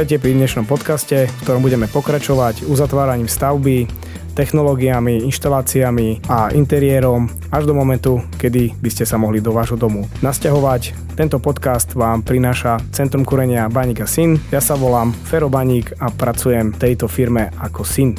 Vítajte 0.00 0.24
pri 0.24 0.32
dnešnom 0.32 0.64
podcaste, 0.64 1.28
v 1.28 1.40
ktorom 1.44 1.60
budeme 1.60 1.84
pokračovať 1.84 2.64
uzatváraním 2.64 3.28
stavby, 3.28 3.84
technológiami, 4.32 5.28
inštaláciami 5.28 6.24
a 6.24 6.48
interiérom 6.56 7.28
až 7.52 7.68
do 7.68 7.76
momentu, 7.76 8.16
kedy 8.40 8.80
by 8.80 8.88
ste 8.88 9.04
sa 9.04 9.20
mohli 9.20 9.44
do 9.44 9.52
vášho 9.52 9.76
domu 9.76 10.08
nasťahovať. 10.24 11.12
Tento 11.20 11.36
podcast 11.36 11.92
vám 11.92 12.24
prináša 12.24 12.80
Centrum 12.96 13.28
kurenia 13.28 13.68
Baník 13.68 14.00
a 14.00 14.08
Syn. 14.08 14.40
Ja 14.48 14.64
sa 14.64 14.72
volám 14.72 15.12
Fero 15.12 15.52
Baník 15.52 15.92
a 16.00 16.08
pracujem 16.08 16.72
v 16.72 16.80
tejto 16.80 17.04
firme 17.04 17.52
ako 17.60 17.84
syn. 17.84 18.16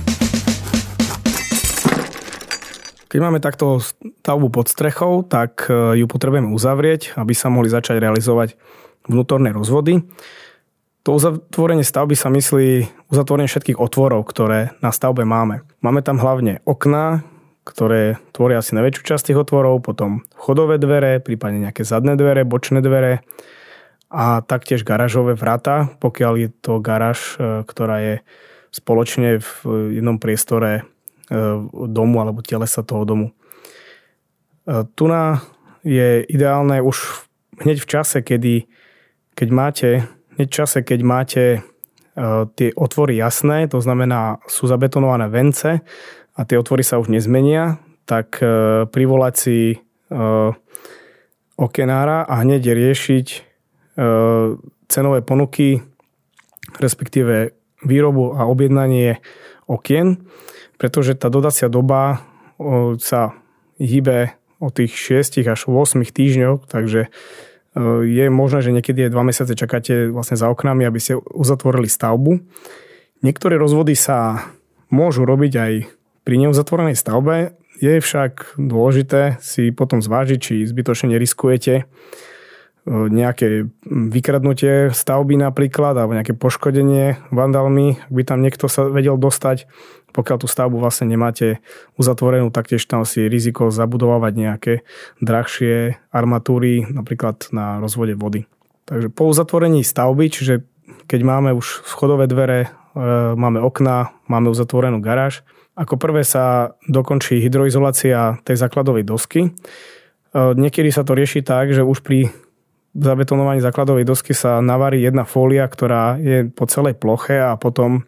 Keď 3.09 3.17
máme 3.17 3.41
takto 3.41 3.81
stavbu 3.81 4.53
pod 4.53 4.69
strechou, 4.69 5.25
tak 5.25 5.65
e, 5.65 5.97
ju 5.97 6.05
potrebujeme 6.05 6.53
uzavrieť, 6.53 7.17
aby 7.17 7.33
sa 7.33 7.49
mohli 7.49 7.73
začať 7.73 7.97
realizovať 7.97 8.53
vnútorné 9.09 9.49
rozvody. 9.49 10.05
To 11.01 11.17
uzatvorenie 11.17 11.81
stavby 11.81 12.13
sa 12.13 12.29
myslí 12.29 12.85
uzatvorenie 13.09 13.49
všetkých 13.49 13.81
otvorov, 13.81 14.21
ktoré 14.29 14.77
na 14.85 14.93
stavbe 14.93 15.25
máme. 15.25 15.65
Máme 15.81 16.05
tam 16.05 16.21
hlavne 16.21 16.61
okná, 16.69 17.25
ktoré 17.65 18.21
tvoria 18.29 18.61
asi 18.61 18.77
najväčšiu 18.77 19.03
časť 19.09 19.33
tých 19.33 19.41
otvorov, 19.41 19.81
potom 19.81 20.21
chodové 20.37 20.77
dvere, 20.77 21.17
prípadne 21.17 21.65
nejaké 21.65 21.81
zadné 21.81 22.13
dvere, 22.13 22.45
bočné 22.45 22.85
dvere 22.85 23.25
a 24.13 24.45
taktiež 24.45 24.85
garážové 24.85 25.33
vrata, 25.33 25.89
pokiaľ 25.97 26.33
je 26.37 26.49
to 26.61 26.77
garáž, 26.77 27.39
e, 27.41 27.65
ktorá 27.65 27.97
je 27.97 28.15
spoločne 28.69 29.41
v 29.41 29.51
jednom 29.97 30.21
priestore 30.21 30.71
e, 30.77 30.83
domu 31.89 32.21
alebo 32.21 32.45
telesa 32.45 32.85
toho 32.85 33.09
domu. 33.09 33.33
E, 34.69 34.85
tu 34.93 35.09
je 35.81 36.09
ideálne 36.29 36.77
už 36.85 37.25
hneď 37.65 37.81
v 37.81 37.89
čase, 37.89 38.21
kedy, 38.21 38.69
keď 39.33 39.47
máte 39.49 39.89
čase, 40.47 40.83
keď 40.85 40.99
máte 41.03 41.43
e, 41.55 41.59
tie 42.55 42.69
otvory 42.75 43.19
jasné, 43.19 43.67
to 43.67 43.83
znamená 43.83 44.39
sú 44.47 44.67
zabetonované 44.67 45.27
vence 45.27 45.83
a 46.35 46.41
tie 46.47 46.55
otvory 46.55 46.83
sa 46.85 46.99
už 47.01 47.11
nezmenia, 47.11 47.81
tak 48.07 48.39
e, 48.39 48.45
privolať 48.87 49.33
si 49.35 49.57
e, 49.73 49.77
okenára 51.59 52.25
a 52.25 52.33
hneď 52.41 52.73
riešiť 52.73 53.27
cenové 54.87 55.19
ponuky, 55.21 55.83
respektíve 56.79 57.53
výrobu 57.85 58.33
a 58.33 58.47
objednanie 58.47 59.19
okien, 59.67 60.25
pretože 60.79 61.13
tá 61.13 61.27
dodacia 61.27 61.67
doba 61.67 62.23
sa 62.97 63.35
hýbe 63.77 64.33
o 64.63 64.69
tých 64.73 64.95
6 64.95 65.43
až 65.43 65.67
8 65.67 66.01
týždňov, 66.07 66.65
takže 66.71 67.11
je 68.03 68.25
možné, 68.27 68.59
že 68.59 68.75
niekedy 68.75 69.07
je 69.07 69.13
dva 69.13 69.23
mesiace 69.23 69.55
čakáte 69.55 70.11
vlastne 70.11 70.35
za 70.35 70.51
oknami, 70.51 70.83
aby 70.83 70.99
ste 70.99 71.15
uzatvorili 71.15 71.87
stavbu. 71.87 72.43
Niektoré 73.23 73.55
rozvody 73.55 73.95
sa 73.95 74.49
môžu 74.91 75.23
robiť 75.23 75.53
aj 75.55 75.73
pri 76.27 76.35
neuzatvorenej 76.41 76.99
stavbe, 76.99 77.55
je 77.81 77.97
však 77.97 78.61
dôležité 78.61 79.41
si 79.41 79.73
potom 79.73 80.05
zvážiť, 80.05 80.37
či 80.37 80.69
zbytočne 80.69 81.17
neriskujete 81.17 81.89
nejaké 82.87 83.69
vykradnutie 83.85 84.89
stavby 84.89 85.37
napríklad, 85.37 85.93
alebo 85.93 86.17
nejaké 86.17 86.33
poškodenie 86.33 87.29
vandalmi, 87.29 88.01
ak 88.01 88.11
by 88.13 88.23
tam 88.25 88.41
niekto 88.41 88.65
sa 88.65 88.89
vedel 88.89 89.21
dostať 89.21 89.69
pokiaľ 90.11 90.37
tú 90.43 90.47
stavbu 90.47 90.77
vlastne 90.77 91.07
nemáte 91.07 91.63
uzatvorenú, 91.95 92.51
taktiež 92.51 92.83
tam 92.85 93.07
si 93.07 93.25
riziko 93.31 93.71
zabudovávať 93.71 94.33
nejaké 94.35 94.73
drahšie 95.23 95.97
armatúry, 96.11 96.85
napríklad 96.85 97.47
na 97.55 97.79
rozvode 97.79 98.13
vody. 98.19 98.45
Takže 98.85 99.07
po 99.07 99.31
uzatvorení 99.31 99.81
stavby, 99.87 100.27
čiže 100.27 100.67
keď 101.07 101.21
máme 101.23 101.55
už 101.55 101.87
schodové 101.87 102.27
dvere, 102.27 102.67
e, 102.67 102.69
máme 103.39 103.63
okna, 103.63 104.11
máme 104.27 104.51
uzatvorenú 104.51 104.99
garáž, 104.99 105.47
ako 105.79 105.95
prvé 105.95 106.27
sa 106.27 106.75
dokončí 106.91 107.39
hydroizolácia 107.39 108.43
tej 108.43 108.59
základovej 108.59 109.07
dosky. 109.07 109.47
E, 109.47 109.49
niekedy 110.35 110.91
sa 110.91 111.07
to 111.07 111.15
rieši 111.15 111.39
tak, 111.39 111.71
že 111.71 111.87
už 111.87 112.03
pri 112.03 112.27
zabetonovaní 112.91 113.63
základovej 113.63 114.03
dosky 114.03 114.35
sa 114.35 114.59
navarí 114.59 114.99
jedna 114.99 115.23
fólia, 115.23 115.67
ktorá 115.67 116.19
je 116.19 116.51
po 116.51 116.67
celej 116.67 116.99
ploche 116.99 117.39
a 117.39 117.55
potom 117.55 118.03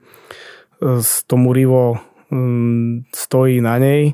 to 1.28 1.36
murivo 1.40 2.00
mm, 2.28 3.08
stojí 3.16 3.64
na 3.64 3.80
nej. 3.80 4.12
E, 4.12 4.14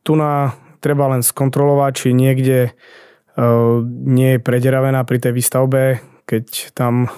tu 0.00 0.12
na 0.16 0.56
treba 0.80 1.10
len 1.12 1.20
skontrolovať, 1.20 1.92
či 1.92 2.08
niekde 2.16 2.58
e, 2.68 2.70
nie 4.06 4.38
je 4.38 4.40
prederavená 4.40 5.04
pri 5.04 5.18
tej 5.20 5.32
výstavbe, 5.34 6.00
keď 6.24 6.72
tam 6.72 7.06
e, 7.06 7.08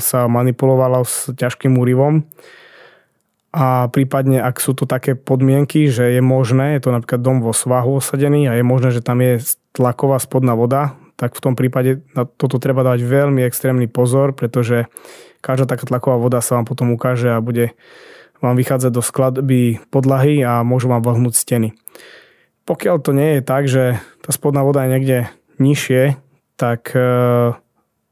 sa 0.00 0.24
manipulovalo 0.30 1.04
s 1.04 1.28
ťažkým 1.34 1.76
múrivom. 1.76 2.24
A 3.48 3.88
prípadne, 3.88 4.44
ak 4.44 4.60
sú 4.60 4.76
to 4.76 4.84
také 4.84 5.16
podmienky, 5.16 5.88
že 5.88 6.14
je 6.14 6.22
možné, 6.22 6.76
je 6.76 6.84
to 6.84 6.90
napríklad 6.92 7.20
dom 7.24 7.40
vo 7.40 7.56
svahu 7.56 7.96
osadený 7.96 8.44
a 8.44 8.54
je 8.60 8.64
možné, 8.64 8.92
že 8.92 9.00
tam 9.00 9.24
je 9.24 9.40
tlaková 9.78 10.18
spodná 10.18 10.58
voda, 10.58 10.98
tak 11.14 11.38
v 11.38 11.42
tom 11.42 11.54
prípade 11.54 12.02
na 12.18 12.26
toto 12.26 12.58
treba 12.58 12.82
dať 12.82 13.02
veľmi 13.02 13.46
extrémny 13.46 13.86
pozor, 13.86 14.34
pretože 14.34 14.90
každá 15.38 15.70
taká 15.70 15.86
tlaková 15.86 16.18
voda 16.18 16.42
sa 16.42 16.58
vám 16.58 16.66
potom 16.66 16.90
ukáže 16.94 17.30
a 17.30 17.42
bude 17.42 17.78
vám 18.42 18.54
vychádzať 18.58 18.90
do 18.90 19.02
skladby 19.02 19.82
podlahy 19.90 20.42
a 20.42 20.62
môžu 20.66 20.90
vám 20.90 21.02
vlhnúť 21.02 21.34
steny. 21.34 21.74
Pokiaľ 22.66 22.96
to 23.02 23.10
nie 23.14 23.38
je 23.38 23.42
tak, 23.42 23.66
že 23.66 23.98
tá 24.22 24.30
spodná 24.30 24.62
voda 24.62 24.84
je 24.84 24.92
niekde 24.94 25.18
nižšie, 25.58 26.18
tak 26.58 26.92
e, 26.94 27.02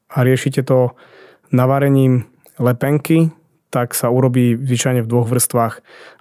a 0.07 0.19
riešite 0.23 0.67
to 0.67 0.95
navarením 1.51 2.27
lepenky, 2.59 3.31
tak 3.71 3.93
sa 3.93 4.09
urobí 4.09 4.57
zvyčajne 4.57 5.05
v 5.05 5.11
dvoch 5.11 5.29
vrstvách 5.29 5.75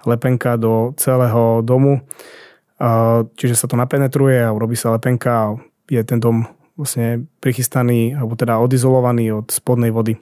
lepenka 0.04 0.58
do 0.60 0.92
celého 1.00 1.64
domu. 1.64 2.04
Čiže 3.36 3.56
sa 3.56 3.66
to 3.66 3.76
napenetruje 3.80 4.40
a 4.44 4.52
urobí 4.52 4.76
sa 4.76 4.92
lepenka 4.92 5.32
a 5.32 5.54
je 5.88 6.02
ten 6.04 6.20
dom 6.20 6.44
vlastne 6.76 7.24
prichystaný 7.40 8.12
alebo 8.12 8.36
teda 8.36 8.60
odizolovaný 8.60 9.32
od 9.32 9.48
spodnej 9.48 9.88
vody 9.88 10.20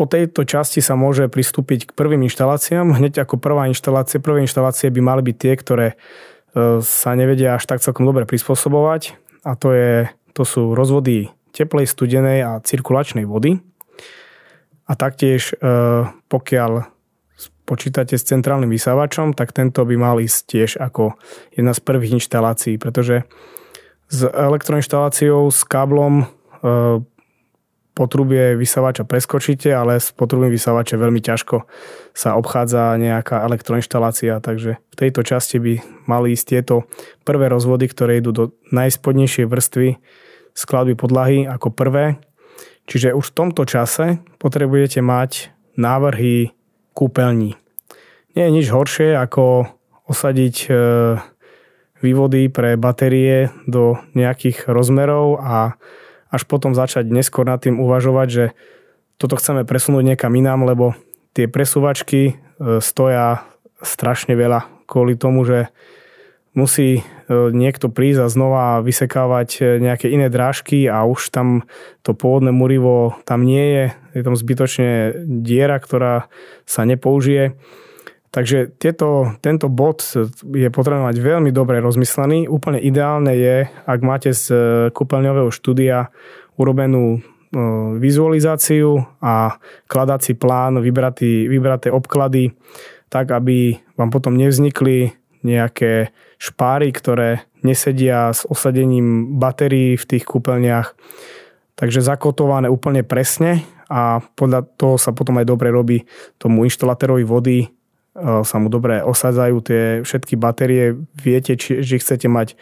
po 0.00 0.08
tejto 0.08 0.48
časti 0.48 0.80
sa 0.80 0.96
môže 0.96 1.28
pristúpiť 1.28 1.92
k 1.92 1.96
prvým 1.96 2.24
inštaláciám. 2.24 2.96
Hneď 2.96 3.20
ako 3.20 3.36
prvá 3.36 3.68
inštalácia, 3.68 4.16
prvé 4.16 4.48
inštalácie 4.48 4.88
by 4.88 5.00
mali 5.04 5.20
byť 5.28 5.36
tie, 5.36 5.52
ktoré 5.52 5.86
e, 5.92 5.96
sa 6.80 7.12
nevedia 7.12 7.60
až 7.60 7.68
tak 7.68 7.84
celkom 7.84 8.08
dobre 8.08 8.24
prispôsobovať 8.24 9.20
a 9.44 9.60
to, 9.60 9.76
je, 9.76 10.08
to 10.32 10.48
sú 10.48 10.72
rozvody 10.72 11.28
teplej, 11.52 11.84
studenej 11.84 12.40
a 12.40 12.64
cirkulačnej 12.64 13.28
vody. 13.28 13.60
A 14.88 14.96
taktiež 14.96 15.52
e, 15.60 15.68
pokiaľ 16.32 16.88
počítate 17.70 18.18
s 18.18 18.26
centrálnym 18.26 18.66
vysávačom, 18.66 19.38
tak 19.38 19.54
tento 19.54 19.86
by 19.86 19.94
mal 19.94 20.18
ísť 20.18 20.38
tiež 20.50 20.70
ako 20.82 21.14
jedna 21.54 21.70
z 21.70 21.80
prvých 21.86 22.18
inštalácií, 22.18 22.82
pretože 22.82 23.22
s 24.10 24.26
elektroinštaláciou, 24.26 25.46
s 25.54 25.62
káblom 25.62 26.22
e, 26.22 26.24
potrubie 27.94 28.58
vysavača 28.58 29.06
preskočíte, 29.06 29.70
ale 29.70 30.02
s 30.02 30.10
potrubím 30.10 30.50
vysavača 30.50 30.98
veľmi 30.98 31.22
ťažko 31.22 31.62
sa 32.10 32.34
obchádza 32.34 32.98
nejaká 32.98 33.46
elektroinštalácia, 33.46 34.42
takže 34.42 34.82
v 34.82 34.94
tejto 34.98 35.22
časti 35.22 35.62
by 35.62 35.74
mali 36.10 36.34
ísť 36.34 36.46
tieto 36.58 36.90
prvé 37.22 37.46
rozvody, 37.46 37.86
ktoré 37.86 38.18
idú 38.18 38.34
do 38.34 38.44
najspodnejšej 38.74 39.46
vrstvy 39.46 39.88
skladby 40.58 40.98
podlahy 40.98 41.46
ako 41.46 41.70
prvé. 41.70 42.18
Čiže 42.90 43.14
už 43.14 43.30
v 43.30 43.36
tomto 43.36 43.62
čase 43.62 44.18
potrebujete 44.42 44.98
mať 44.98 45.54
návrhy 45.78 46.50
kúpeľní. 47.00 47.56
Nie 48.36 48.52
je 48.52 48.56
nič 48.60 48.68
horšie 48.68 49.16
ako 49.16 49.64
osadiť 50.04 50.56
e, 50.68 50.70
vývody 52.04 52.52
pre 52.52 52.76
batérie 52.76 53.48
do 53.64 53.96
nejakých 54.12 54.68
rozmerov 54.68 55.40
a 55.40 55.80
až 56.28 56.42
potom 56.44 56.76
začať 56.76 57.08
neskôr 57.08 57.48
nad 57.48 57.58
tým 57.58 57.80
uvažovať, 57.80 58.28
že 58.28 58.44
toto 59.16 59.40
chceme 59.40 59.64
presunúť 59.64 60.14
niekam 60.14 60.36
inám, 60.36 60.68
lebo 60.68 60.92
tie 61.32 61.48
presúvačky 61.48 62.20
e, 62.28 62.32
stoja 62.84 63.48
strašne 63.80 64.36
veľa 64.36 64.84
kvôli 64.84 65.16
tomu, 65.16 65.48
že 65.48 65.72
musí 66.54 67.00
e, 67.00 67.02
niekto 67.54 67.90
prísť 67.90 68.26
a 68.26 68.32
znova 68.32 68.64
vysekávať 68.82 69.48
e, 69.58 69.60
nejaké 69.78 70.10
iné 70.10 70.26
drážky 70.26 70.90
a 70.90 71.06
už 71.06 71.30
tam 71.30 71.62
to 72.02 72.10
pôvodné 72.10 72.50
murivo 72.50 73.14
tam 73.22 73.46
nie 73.46 73.62
je, 73.62 73.84
je 74.18 74.22
tam 74.26 74.34
zbytočne 74.34 74.90
diera, 75.26 75.78
ktorá 75.78 76.26
sa 76.66 76.82
nepoužije. 76.82 77.54
Takže 78.30 78.70
tieto, 78.78 79.34
tento 79.42 79.66
bod 79.66 80.06
je 80.54 80.68
potrebné 80.70 81.02
mať 81.02 81.18
veľmi 81.18 81.50
dobre 81.50 81.82
rozmyslený. 81.82 82.46
Úplne 82.46 82.78
ideálne 82.78 83.34
je, 83.34 83.66
ak 83.86 84.00
máte 84.02 84.30
z 84.34 84.44
e, 84.50 84.58
kúpeľňového 84.94 85.50
štúdia 85.54 86.10
urobenú 86.58 87.22
vizualizáciu 87.98 89.02
a 89.18 89.58
kladací 89.90 90.38
plán, 90.38 90.78
vybratý, 90.78 91.50
vybraté 91.50 91.90
obklady, 91.90 92.54
tak 93.10 93.34
aby 93.34 93.74
vám 93.98 94.14
potom 94.14 94.38
nevznikli 94.38 95.18
nejaké 95.42 96.12
špáry, 96.40 96.92
ktoré 96.92 97.44
nesedia 97.60 98.32
s 98.32 98.48
osadením 98.48 99.36
batérií 99.36 99.96
v 99.96 100.08
tých 100.16 100.24
kúpeľniach. 100.24 100.96
Takže 101.76 102.04
zakotované 102.04 102.68
úplne 102.68 103.00
presne 103.00 103.64
a 103.88 104.20
podľa 104.36 104.68
toho 104.76 105.00
sa 105.00 105.16
potom 105.16 105.40
aj 105.40 105.46
dobre 105.48 105.72
robí 105.72 106.04
tomu 106.36 106.68
inštalátorovi 106.68 107.24
vody, 107.24 107.58
e, 107.64 107.68
sa 108.44 108.56
mu 108.60 108.68
dobre 108.68 109.00
osadzajú 109.00 109.56
tie 109.64 109.82
všetky 110.04 110.36
batérie. 110.36 111.00
Viete, 111.16 111.56
či, 111.56 111.80
že 111.80 111.98
chcete 111.98 112.28
mať 112.28 112.54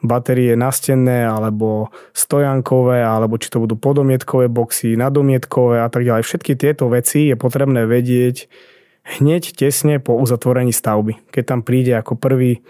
batérie 0.00 0.56
nastenné 0.56 1.28
alebo 1.28 1.92
stojankové, 2.16 3.04
alebo 3.04 3.36
či 3.36 3.52
to 3.52 3.60
budú 3.60 3.76
podomietkové 3.76 4.48
boxy, 4.48 4.96
nadomietkové 4.96 5.84
a 5.84 5.88
tak 5.92 6.08
ďalej. 6.08 6.24
Všetky 6.24 6.56
tieto 6.56 6.88
veci 6.88 7.28
je 7.28 7.36
potrebné 7.36 7.84
vedieť 7.84 8.48
hneď 9.18 9.58
tesne 9.58 9.98
po 9.98 10.14
uzatvorení 10.14 10.70
stavby. 10.70 11.18
Keď 11.34 11.44
tam 11.44 11.60
príde 11.66 11.98
ako 11.98 12.14
prvý 12.14 12.62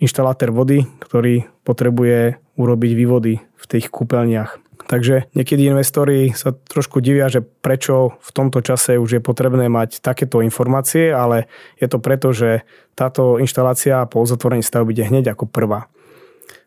inštalátor 0.00 0.50
vody, 0.50 0.88
ktorý 0.98 1.46
potrebuje 1.62 2.40
urobiť 2.56 2.92
vývody 2.96 3.38
v 3.38 3.64
tých 3.68 3.92
kúpeľniach. 3.92 4.58
Takže 4.90 5.30
niekedy 5.38 5.70
investori 5.70 6.34
sa 6.34 6.50
trošku 6.50 6.98
divia, 6.98 7.30
že 7.30 7.46
prečo 7.46 8.18
v 8.18 8.30
tomto 8.34 8.58
čase 8.58 8.98
už 8.98 9.20
je 9.20 9.22
potrebné 9.22 9.70
mať 9.70 10.02
takéto 10.02 10.42
informácie, 10.42 11.14
ale 11.14 11.46
je 11.78 11.86
to 11.86 12.02
preto, 12.02 12.34
že 12.34 12.66
táto 12.98 13.38
inštalácia 13.38 14.02
po 14.10 14.18
uzatvorení 14.18 14.66
stavby 14.66 14.90
ide 14.90 15.06
hneď 15.06 15.38
ako 15.38 15.46
prvá. 15.46 15.86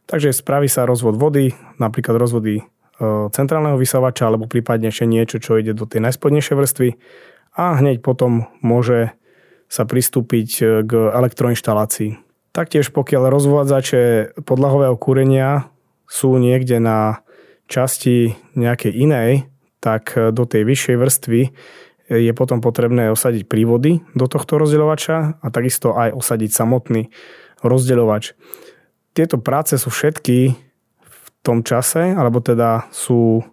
Takže 0.08 0.32
spraví 0.32 0.72
sa 0.72 0.88
rozvod 0.88 1.20
vody, 1.20 1.52
napríklad 1.84 2.16
rozvody 2.16 2.60
e, 2.60 2.64
centrálneho 3.36 3.76
vysavača 3.76 4.32
alebo 4.32 4.48
prípadne 4.48 4.88
ešte 4.88 5.04
niečo, 5.04 5.44
čo 5.44 5.60
ide 5.60 5.76
do 5.76 5.84
tej 5.84 6.00
najspodnejšej 6.08 6.56
vrstvy 6.56 6.90
a 7.54 7.78
hneď 7.78 8.02
potom 8.02 8.50
môže 8.66 9.14
sa 9.70 9.90
pristúpiť 9.90 10.50
e, 10.62 10.64
k 10.86 10.92
elektroinštalácii. 10.94 12.22
Taktiež 12.54 12.94
pokiaľ 12.94 13.34
rozvádzače 13.34 14.04
podlahového 14.46 14.94
kúrenia 15.02 15.74
sú 16.06 16.38
niekde 16.38 16.78
na 16.78 17.26
časti 17.66 18.38
nejakej 18.54 18.94
inej, 18.94 19.32
tak 19.82 20.14
e, 20.14 20.30
do 20.30 20.46
tej 20.46 20.62
vyššej 20.66 20.96
vrstvy 20.98 21.42
je 22.14 22.34
potom 22.36 22.60
potrebné 22.60 23.10
osadiť 23.10 23.48
prívody 23.48 24.04
do 24.14 24.28
tohto 24.28 24.60
rozdeľovača 24.60 25.40
a 25.40 25.48
takisto 25.50 25.96
aj 25.96 26.14
osadiť 26.14 26.52
samotný 26.52 27.10
rozdeľovač. 27.64 28.36
Tieto 29.16 29.40
práce 29.40 29.80
sú 29.80 29.90
všetky 29.90 30.38
v 31.02 31.18
tom 31.42 31.64
čase, 31.64 32.14
alebo 32.14 32.44
teda 32.44 32.90
sú 32.94 33.42
e, 33.42 33.44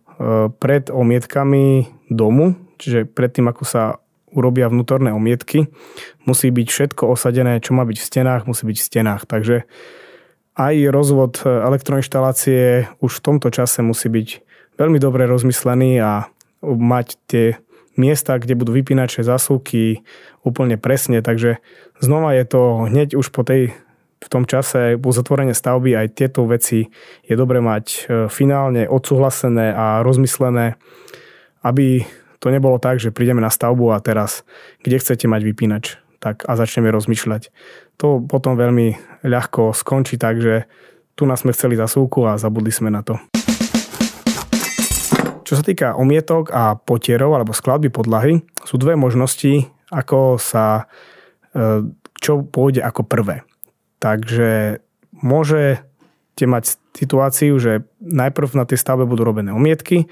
pred 0.52 0.92
omietkami 0.92 1.88
domu, 2.12 2.69
čiže 2.80 3.04
predtým, 3.04 3.46
ako 3.52 3.62
sa 3.68 3.82
urobia 4.32 4.70
vnútorné 4.70 5.12
omietky, 5.12 5.68
musí 6.24 6.48
byť 6.48 6.66
všetko 6.70 7.02
osadené, 7.10 7.60
čo 7.60 7.74
má 7.76 7.84
byť 7.84 7.98
v 7.98 8.06
stenách, 8.08 8.42
musí 8.46 8.64
byť 8.64 8.78
v 8.78 8.86
stenách. 8.86 9.22
Takže 9.26 9.56
aj 10.56 10.74
rozvod 10.90 11.42
e, 11.42 11.50
elektroinštalácie 11.50 12.88
už 13.02 13.12
v 13.20 13.24
tomto 13.24 13.48
čase 13.50 13.82
musí 13.82 14.08
byť 14.10 14.28
veľmi 14.78 14.98
dobre 15.02 15.26
rozmyslený 15.28 16.00
a 16.00 16.30
mať 16.64 17.06
tie 17.28 17.46
miesta, 17.98 18.38
kde 18.40 18.56
budú 18.56 18.72
vypínače 18.72 19.26
zásuvky 19.26 20.00
úplne 20.40 20.80
presne, 20.80 21.20
takže 21.20 21.60
znova 22.00 22.32
je 22.36 22.44
to 22.48 22.62
hneď 22.88 23.18
už 23.18 23.28
po 23.34 23.44
tej 23.44 23.76
v 24.20 24.28
tom 24.28 24.44
čase 24.44 25.00
po 25.00 25.16
zatvorenie 25.16 25.56
stavby 25.56 25.96
aj 25.96 26.12
tieto 26.12 26.44
veci 26.44 26.92
je 27.24 27.34
dobre 27.34 27.64
mať 27.64 27.86
e, 27.88 28.00
finálne 28.28 28.84
odsúhlasené 28.84 29.72
a 29.72 30.04
rozmyslené, 30.04 30.76
aby 31.64 32.04
to 32.40 32.48
nebolo 32.48 32.80
tak, 32.80 32.98
že 32.98 33.12
prídeme 33.12 33.44
na 33.44 33.52
stavbu 33.52 33.92
a 33.92 34.00
teraz 34.00 34.42
kde 34.80 34.96
chcete 34.98 35.28
mať 35.28 35.40
vypínač 35.44 36.00
tak 36.20 36.44
a 36.44 36.52
začneme 36.52 36.92
rozmýšľať. 36.92 37.48
To 38.00 38.20
potom 38.20 38.54
veľmi 38.54 39.20
ľahko 39.24 39.72
skončí 39.72 40.20
tak, 40.20 40.36
že 40.40 40.68
tu 41.16 41.24
nás 41.24 41.40
sme 41.40 41.56
chceli 41.56 41.80
zasúku 41.80 42.28
a 42.28 42.36
zabudli 42.36 42.68
sme 42.68 42.92
na 42.92 43.00
to. 43.00 43.16
Čo 45.48 45.58
sa 45.58 45.64
týka 45.66 45.98
omietok 45.98 46.54
a 46.54 46.78
potierov 46.78 47.34
alebo 47.34 47.56
skladby 47.56 47.90
podlahy, 47.90 48.44
sú 48.62 48.78
dve 48.78 48.94
možnosti, 48.94 49.66
ako 49.90 50.38
sa, 50.38 50.86
e, 51.50 51.90
čo 52.22 52.46
pôjde 52.46 52.84
ako 52.86 53.02
prvé. 53.02 53.42
Takže 53.98 54.78
môžete 55.10 56.44
mať 56.46 56.78
situáciu, 56.94 57.58
že 57.58 57.82
najprv 57.98 58.54
na 58.54 58.62
tej 58.62 58.78
stavbe 58.78 59.08
budú 59.08 59.26
robené 59.26 59.50
omietky 59.50 60.06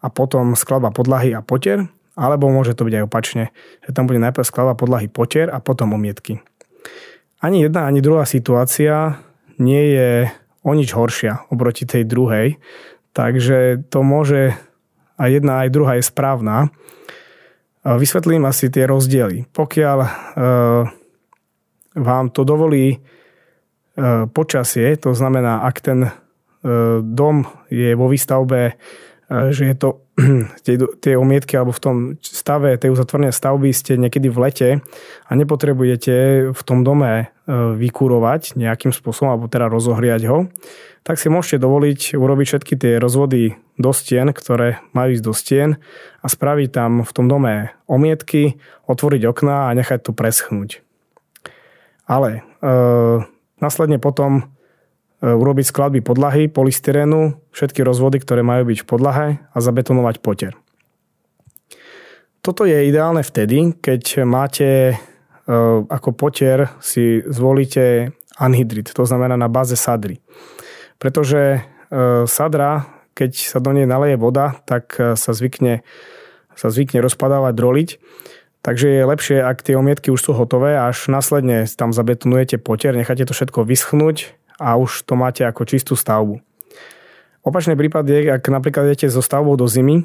a 0.00 0.06
potom 0.08 0.56
skladba 0.56 0.90
podlahy 0.90 1.36
a 1.36 1.44
potier, 1.44 1.88
alebo 2.16 2.48
môže 2.50 2.76
to 2.76 2.88
byť 2.88 2.94
aj 3.00 3.04
opačne, 3.06 3.44
že 3.84 3.94
tam 3.94 4.08
bude 4.08 4.20
najprv 4.20 4.44
skladba 4.44 4.74
podlahy 4.74 5.06
potier 5.06 5.52
a 5.52 5.60
potom 5.60 5.94
omietky. 5.94 6.40
Ani 7.40 7.64
jedna, 7.64 7.88
ani 7.88 8.04
druhá 8.04 8.28
situácia 8.28 9.20
nie 9.56 9.96
je 9.96 10.10
o 10.60 10.72
nič 10.76 10.92
horšia 10.92 11.48
oproti 11.48 11.88
tej 11.88 12.04
druhej, 12.04 12.60
takže 13.16 13.88
to 13.88 14.04
môže 14.04 14.56
aj 15.16 15.28
jedna, 15.40 15.64
aj 15.64 15.68
druhá 15.72 15.96
je 15.96 16.04
správna. 16.04 16.72
Vysvetlím 17.80 18.44
asi 18.44 18.68
tie 18.68 18.84
rozdiely. 18.84 19.48
Pokiaľ 19.56 19.98
e, 20.04 20.10
vám 21.96 22.28
to 22.28 22.44
dovolí 22.44 23.00
E, 24.00 24.26
počasie, 24.32 24.96
to 24.96 25.12
znamená, 25.12 25.66
ak 25.66 25.76
ten 25.84 26.00
e, 26.06 26.10
dom 27.02 27.44
je 27.68 27.92
vo 27.92 28.06
výstavbe, 28.08 28.78
že 29.30 29.70
je 29.70 29.76
to 29.78 29.88
tie, 30.66 30.74
tie 30.98 31.14
umietky 31.14 31.54
alebo 31.54 31.70
v 31.70 31.82
tom 31.82 31.96
stave 32.20 32.74
tej 32.76 32.90
uzatvorenej 32.90 33.30
stavby 33.30 33.70
ste 33.70 33.94
niekedy 33.94 34.26
v 34.26 34.38
lete 34.42 34.68
a 35.26 35.30
nepotrebujete 35.38 36.50
v 36.50 36.62
tom 36.66 36.82
dome 36.82 37.30
vykurovať 37.50 38.58
nejakým 38.58 38.90
spôsobom 38.90 39.30
alebo 39.30 39.46
teda 39.50 39.70
rozohriať 39.70 40.22
ho, 40.30 40.46
tak 41.02 41.18
si 41.18 41.26
môžete 41.30 41.62
dovoliť 41.62 42.14
urobiť 42.14 42.46
všetky 42.46 42.74
tie 42.78 42.92
rozvody 42.98 43.58
do 43.78 43.90
stien, 43.90 44.30
ktoré 44.30 44.82
majú 44.94 45.14
ísť 45.14 45.24
do 45.24 45.34
stien 45.34 45.70
a 46.22 46.26
spraviť 46.30 46.68
tam 46.70 46.90
v 47.02 47.10
tom 47.14 47.26
dome 47.26 47.74
omietky, 47.90 48.58
otvoriť 48.86 49.22
okná 49.30 49.70
a 49.70 49.74
nechať 49.74 50.10
to 50.10 50.12
preschnúť. 50.14 50.82
Ale 52.06 52.42
Následne 53.60 54.00
potom 54.00 54.40
e, 54.40 54.42
urobiť 55.20 55.66
skladby 55.68 56.00
podlahy, 56.00 56.48
polystyrénu, 56.48 57.36
všetky 57.52 57.84
rozvody, 57.84 58.20
ktoré 58.20 58.40
majú 58.40 58.72
byť 58.72 58.78
v 58.84 58.88
podlahe 58.88 59.26
a 59.52 59.58
zabetonovať 59.60 60.16
poter. 60.24 60.52
Toto 62.40 62.64
je 62.64 62.88
ideálne 62.88 63.20
vtedy, 63.20 63.76
keď 63.84 64.24
máte 64.24 64.68
e, 64.90 64.94
ako 65.84 66.16
potier 66.16 66.72
si 66.80 67.20
zvolíte 67.28 68.16
anhydrit, 68.40 68.88
to 68.96 69.04
znamená 69.04 69.36
na 69.36 69.52
báze 69.52 69.76
sadry. 69.76 70.24
Pretože 70.96 71.40
e, 71.52 71.60
sadra, 72.24 72.88
keď 73.12 73.36
sa 73.36 73.60
do 73.60 73.76
nej 73.76 73.84
naleje 73.84 74.16
voda, 74.16 74.56
tak 74.64 74.96
sa 74.96 75.30
zvykne, 75.36 75.84
sa 76.56 76.72
zvykne 76.72 77.04
rozpadávať, 77.04 77.52
droliť 77.52 77.90
Takže 78.60 78.92
je 78.92 79.08
lepšie, 79.08 79.38
ak 79.40 79.64
tie 79.64 79.72
omietky 79.72 80.12
už 80.12 80.20
sú 80.20 80.32
hotové, 80.36 80.76
až 80.76 81.08
následne 81.08 81.64
tam 81.64 81.96
zabetonujete 81.96 82.60
potier, 82.60 82.92
necháte 82.92 83.24
to 83.24 83.32
všetko 83.32 83.64
vyschnúť 83.64 84.36
a 84.60 84.76
už 84.76 85.08
to 85.08 85.16
máte 85.16 85.40
ako 85.40 85.64
čistú 85.64 85.96
stavbu. 85.96 86.36
Opačný 87.40 87.72
prípad 87.72 88.04
je, 88.04 88.28
ak 88.28 88.44
napríklad 88.52 88.92
idete 88.92 89.08
so 89.08 89.24
stavbou 89.24 89.56
do 89.56 89.64
zimy, 89.64 90.04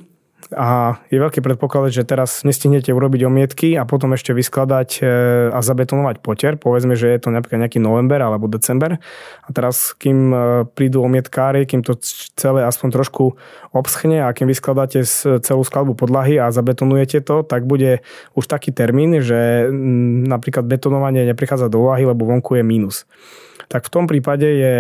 a 0.54 1.02
je 1.10 1.18
veľký 1.18 1.42
predpoklad, 1.42 1.90
že 1.90 2.06
teraz 2.06 2.46
nestihnete 2.46 2.94
urobiť 2.94 3.26
omietky 3.26 3.74
a 3.74 3.88
potom 3.88 4.14
ešte 4.14 4.30
vyskladať 4.30 4.90
e, 5.02 5.06
a 5.50 5.60
zabetonovať 5.66 6.22
potier. 6.22 6.54
Povedzme, 6.54 6.94
že 6.94 7.10
je 7.10 7.20
to 7.26 7.34
napríklad 7.34 7.66
nejaký 7.66 7.82
november 7.82 8.22
alebo 8.22 8.46
december. 8.46 9.02
A 9.42 9.50
teraz, 9.50 9.98
kým 9.98 10.30
e, 10.30 10.38
prídu 10.70 11.02
omietkári, 11.02 11.66
kým 11.66 11.82
to 11.82 11.98
celé 12.38 12.62
aspoň 12.62 12.90
trošku 12.94 13.34
obschne 13.74 14.22
a 14.22 14.30
kým 14.38 14.46
vyskladáte 14.46 15.02
celú 15.42 15.64
skladbu 15.66 15.98
podlahy 15.98 16.38
a 16.38 16.54
zabetonujete 16.54 17.26
to, 17.26 17.42
tak 17.42 17.66
bude 17.66 18.06
už 18.38 18.46
taký 18.46 18.70
termín, 18.70 19.18
že 19.26 19.66
napríklad 20.30 20.70
betonovanie 20.70 21.26
neprichádza 21.26 21.74
do 21.74 21.90
úvahy, 21.90 22.06
lebo 22.06 22.30
vonku 22.30 22.60
je 22.60 22.64
mínus. 22.64 23.10
Tak 23.66 23.90
v 23.90 23.94
tom 23.94 24.06
prípade 24.06 24.46
je 24.46 24.76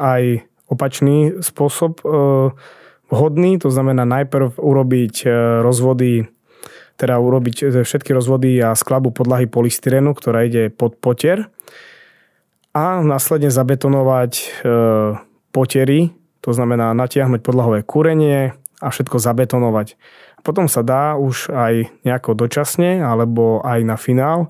aj 0.00 0.22
opačný 0.70 1.44
spôsob 1.44 2.00
e, 2.00 2.04
vhodný, 3.10 3.58
to 3.58 3.68
znamená 3.68 4.06
najprv 4.06 4.56
urobiť 4.56 5.26
e, 5.26 5.28
rozvody, 5.60 6.30
teda 6.96 7.18
urobiť 7.18 7.56
e, 7.62 7.82
všetky 7.82 8.14
rozvody 8.14 8.62
a 8.62 8.72
skladbu 8.78 9.10
podlahy 9.10 9.50
polystyrenu, 9.50 10.14
ktorá 10.14 10.46
ide 10.46 10.70
pod 10.70 10.96
potier 10.96 11.50
a 12.70 13.02
následne 13.02 13.50
zabetonovať 13.50 14.32
e, 14.38 14.44
potery, 15.50 16.14
to 16.40 16.54
znamená 16.54 16.94
natiahnuť 16.94 17.42
podlahové 17.42 17.82
kúrenie 17.82 18.54
a 18.80 18.86
všetko 18.88 19.20
zabetonovať. 19.20 19.98
Potom 20.40 20.72
sa 20.72 20.80
dá 20.80 21.20
už 21.20 21.52
aj 21.52 21.92
nejako 22.06 22.32
dočasne 22.32 23.04
alebo 23.04 23.60
aj 23.60 23.84
na 23.84 24.00
finál 24.00 24.48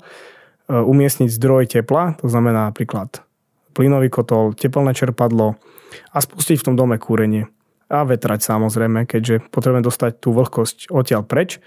umiestniť 0.71 1.27
zdroj 1.35 1.67
tepla, 1.67 2.15
to 2.15 2.31
znamená 2.31 2.71
napríklad 2.71 3.27
plynový 3.75 4.07
kotol, 4.07 4.55
teplné 4.55 4.95
čerpadlo 4.95 5.59
a 6.15 6.17
spustiť 6.23 6.63
v 6.63 6.65
tom 6.71 6.79
dome 6.79 6.95
kúrenie 6.95 7.51
a 7.91 8.07
vetrať 8.07 8.39
samozrejme, 8.39 9.03
keďže 9.03 9.51
potrebujeme 9.51 9.83
dostať 9.83 10.11
tú 10.23 10.31
vlhkosť 10.31 10.87
odtiaľ 10.87 11.27
preč. 11.27 11.59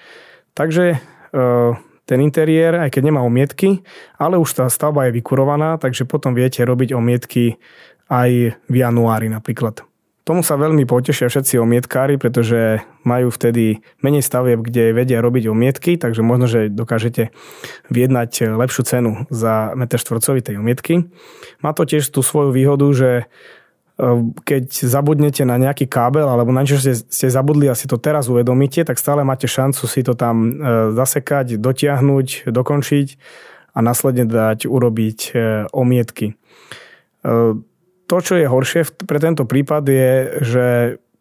Takže 0.56 0.96
e, 0.96 0.98
ten 2.08 2.18
interiér, 2.20 2.80
aj 2.80 2.96
keď 2.96 3.02
nemá 3.12 3.20
omietky, 3.20 3.84
ale 4.16 4.40
už 4.40 4.56
tá 4.56 4.64
stavba 4.72 5.08
je 5.08 5.20
vykurovaná, 5.20 5.76
takže 5.76 6.08
potom 6.08 6.32
viete 6.32 6.64
robiť 6.64 6.96
omietky 6.96 7.60
aj 8.08 8.56
v 8.56 8.74
januári 8.74 9.28
napríklad. 9.28 9.84
Tomu 10.24 10.40
sa 10.40 10.56
veľmi 10.56 10.88
potešia 10.88 11.28
všetci 11.28 11.60
omietkári, 11.60 12.16
pretože 12.16 12.80
majú 13.04 13.28
vtedy 13.28 13.84
menej 14.00 14.24
stavieb, 14.24 14.64
kde 14.64 14.96
vedia 14.96 15.20
robiť 15.20 15.52
omietky, 15.52 16.00
takže 16.00 16.24
možno, 16.24 16.48
že 16.48 16.72
dokážete 16.72 17.28
vyjednať 17.92 18.56
lepšiu 18.56 18.82
cenu 18.88 19.10
za 19.28 19.76
meter 19.76 20.00
štvorcový 20.00 20.40
tej 20.40 20.64
omietky. 20.64 21.12
Má 21.60 21.76
to 21.76 21.84
tiež 21.84 22.08
tú 22.08 22.24
svoju 22.24 22.56
výhodu, 22.56 22.88
že 22.96 23.10
keď 24.42 24.64
zabudnete 24.90 25.46
na 25.46 25.54
nejaký 25.54 25.86
kábel 25.86 26.26
alebo 26.26 26.50
na 26.50 26.66
niečo 26.66 26.82
ste, 26.82 26.98
ste 26.98 27.30
zabudli 27.30 27.70
a 27.70 27.78
si 27.78 27.86
to 27.86 27.94
teraz 27.94 28.26
uvedomíte, 28.26 28.82
tak 28.82 28.98
stále 28.98 29.22
máte 29.22 29.46
šancu 29.46 29.86
si 29.86 30.02
to 30.02 30.18
tam 30.18 30.36
e, 30.42 30.50
zasekať, 30.98 31.62
dotiahnuť, 31.62 32.50
dokončiť 32.50 33.08
a 33.74 33.78
následne 33.78 34.26
dať 34.26 34.66
urobiť 34.66 35.18
e, 35.30 35.34
omietky 35.70 36.34
to, 38.04 38.16
čo 38.20 38.34
je 38.36 38.46
horšie 38.46 39.08
pre 39.08 39.18
tento 39.18 39.48
prípad 39.48 39.84
je, 39.88 40.12
že 40.44 40.66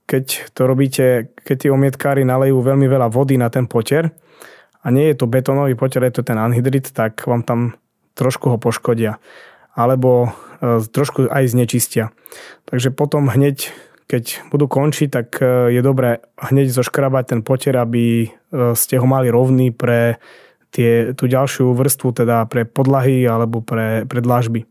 keď 0.03 0.25
to 0.51 0.61
robíte, 0.67 1.05
keď 1.47 1.55
tí 1.55 1.67
omietkári 1.71 2.27
nalejú 2.27 2.59
veľmi 2.59 2.85
veľa 2.91 3.07
vody 3.07 3.39
na 3.39 3.47
ten 3.47 3.63
potier 3.63 4.11
a 4.83 4.87
nie 4.91 5.07
je 5.11 5.15
to 5.15 5.31
betónový 5.31 5.79
potier, 5.79 6.03
je 6.03 6.19
to 6.19 6.27
ten 6.27 6.35
anhydrit, 6.35 6.91
tak 6.91 7.23
vám 7.23 7.47
tam 7.47 7.79
trošku 8.19 8.51
ho 8.51 8.57
poškodia. 8.59 9.17
Alebo 9.73 10.29
e, 10.61 10.81
trošku 10.85 11.29
aj 11.29 11.49
znečistia. 11.49 12.13
Takže 12.69 12.93
potom 12.93 13.29
hneď, 13.29 13.73
keď 14.05 14.45
budú 14.53 14.69
končiť, 14.69 15.09
tak 15.09 15.27
e, 15.41 15.73
je 15.73 15.81
dobré 15.81 16.21
hneď 16.37 16.69
zoškrabať 16.69 17.23
ten 17.25 17.41
potier, 17.41 17.73
aby 17.77 18.25
e, 18.25 18.27
ste 18.77 19.01
ho 19.01 19.07
mali 19.09 19.33
rovný 19.33 19.73
pre 19.73 20.21
tie, 20.73 21.13
tú 21.17 21.29
ďalšiu 21.29 21.73
vrstvu, 21.73 22.25
teda 22.25 22.45
pre 22.49 22.65
podlahy 22.65 23.25
alebo 23.25 23.61
pre, 23.61 24.05
pre 24.09 24.19
dlažby. 24.21 24.65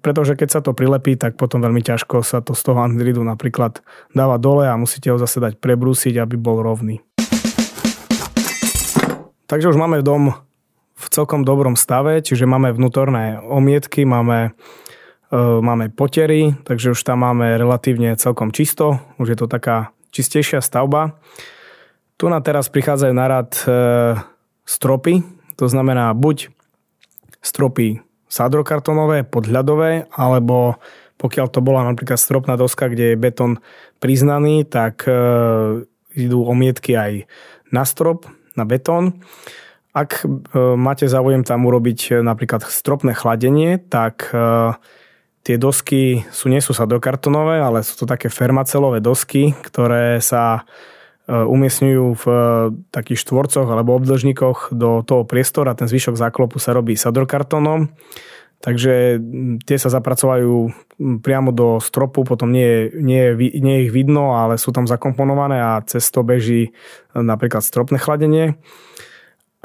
Pretože 0.00 0.32
keď 0.32 0.48
sa 0.48 0.60
to 0.64 0.72
prilepí, 0.72 1.12
tak 1.20 1.36
potom 1.36 1.60
veľmi 1.60 1.84
ťažko 1.84 2.24
sa 2.24 2.40
to 2.40 2.56
z 2.56 2.62
toho 2.64 2.80
andridu 2.80 3.20
napríklad 3.20 3.84
dáva 4.16 4.40
dole 4.40 4.64
a 4.64 4.80
musíte 4.80 5.12
ho 5.12 5.20
zase 5.20 5.44
dať 5.44 5.60
prebrúsiť, 5.60 6.16
aby 6.16 6.40
bol 6.40 6.64
rovný. 6.64 7.04
Takže 9.48 9.72
už 9.72 9.76
máme 9.76 10.00
dom 10.00 10.36
v 10.98 11.06
celkom 11.14 11.46
dobrom 11.46 11.78
stave, 11.78 12.18
čiže 12.18 12.50
máme 12.50 12.74
vnútorné 12.74 13.38
omietky, 13.38 14.02
máme, 14.02 14.50
e, 15.30 15.38
máme 15.38 15.94
potery, 15.94 16.58
takže 16.66 16.98
už 16.98 17.00
tam 17.06 17.22
máme 17.22 17.54
relatívne 17.54 18.18
celkom 18.18 18.50
čisto, 18.50 18.98
už 19.22 19.30
je 19.30 19.38
to 19.38 19.46
taká 19.46 19.94
čistejšia 20.10 20.58
stavba. 20.58 21.14
Tu 22.18 22.26
na 22.26 22.42
teraz 22.42 22.66
prichádzajú 22.66 23.14
na 23.14 23.26
rad 23.30 23.54
e, 23.62 23.70
stropy, 24.66 25.22
to 25.54 25.70
znamená 25.70 26.10
buď 26.18 26.50
stropy 27.38 28.02
sádrokartonové, 28.26 29.22
podhľadové, 29.22 30.10
alebo 30.10 30.82
pokiaľ 31.18 31.46
to 31.50 31.62
bola 31.62 31.86
napríklad 31.86 32.18
stropná 32.18 32.54
doska, 32.54 32.90
kde 32.90 33.14
je 33.14 33.22
betón 33.22 33.62
priznaný, 34.02 34.66
tak 34.66 35.06
e, 35.06 35.14
idú 36.14 36.42
omietky 36.42 36.94
aj 36.94 37.12
na 37.70 37.86
strop, 37.86 38.26
na 38.54 38.66
betón. 38.66 39.22
Ak 39.98 40.22
e, 40.22 40.28
máte 40.78 41.10
záujem 41.10 41.42
tam 41.42 41.66
urobiť 41.66 42.00
e, 42.06 42.10
napríklad 42.22 42.62
stropné 42.62 43.18
chladenie, 43.18 43.82
tak 43.82 44.30
e, 44.30 44.78
tie 45.42 45.58
dosky 45.58 46.22
sú, 46.30 46.46
nie 46.46 46.62
sú 46.62 46.70
sadokartonové, 46.70 47.58
ale 47.58 47.82
sú 47.82 47.98
to 47.98 48.06
také 48.06 48.30
fermacelové 48.30 49.02
dosky, 49.02 49.58
ktoré 49.66 50.22
sa 50.22 50.62
umiestňujú 51.28 52.24
v 52.24 52.26
takých 52.88 53.20
štvorcoch 53.20 53.68
alebo 53.68 54.00
obdĺžnikoch 54.00 54.72
do 54.72 55.04
toho 55.04 55.28
priestora. 55.28 55.76
Ten 55.76 55.84
zvyšok 55.84 56.16
záklopu 56.16 56.56
sa 56.56 56.72
robí 56.72 56.96
sadrokartónom 56.96 57.92
Takže 58.58 59.22
tie 59.62 59.78
sa 59.78 59.86
zapracovajú 59.86 60.74
priamo 61.22 61.54
do 61.54 61.78
stropu, 61.78 62.26
potom 62.26 62.50
nie, 62.50 62.90
nie, 62.90 63.30
nie 63.54 63.86
ich 63.86 63.94
vidno, 63.94 64.34
ale 64.34 64.58
sú 64.58 64.74
tam 64.74 64.90
zakomponované 64.90 65.62
a 65.62 65.78
cez 65.86 66.10
to 66.10 66.26
beží 66.26 66.74
napríklad 67.14 67.62
stropné 67.62 68.02
chladenie. 68.02 68.58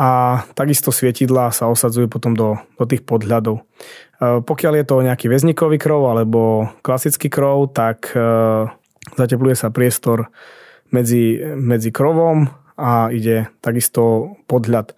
A 0.03 0.43
takisto 0.51 0.91
svietidla 0.91 1.55
sa 1.55 1.71
osadzujú 1.71 2.11
potom 2.11 2.35
do, 2.35 2.59
do 2.75 2.83
tých 2.83 3.07
podhľadov. 3.07 3.63
E, 3.63 4.43
pokiaľ 4.43 4.83
je 4.83 4.85
to 4.91 4.95
nejaký 4.99 5.31
väznikový 5.31 5.79
krov 5.79 6.11
alebo 6.11 6.67
klasický 6.83 7.31
krov, 7.31 7.71
tak 7.71 8.11
e, 8.11 8.19
zatepluje 9.15 9.55
sa 9.55 9.71
priestor 9.71 10.27
medzi, 10.91 11.39
medzi 11.55 11.95
krovom 11.95 12.51
a 12.75 13.07
ide 13.15 13.47
takisto 13.63 14.35
podhľad. 14.51 14.91